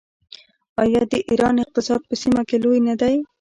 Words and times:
آیا 0.83 1.01
د 1.11 1.13
ایران 1.29 1.55
اقتصاد 1.63 2.01
په 2.09 2.15
سیمه 2.21 2.41
کې 2.49 2.57
لوی 2.63 2.79
نه 2.87 2.95
دی؟ 3.01 3.15